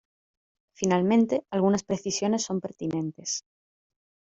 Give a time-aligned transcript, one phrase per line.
[0.73, 3.45] Finalmente, algunas precisiones son pertinentes.